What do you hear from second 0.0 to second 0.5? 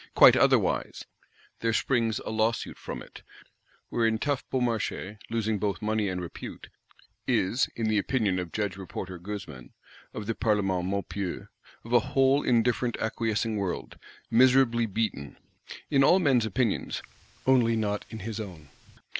Quite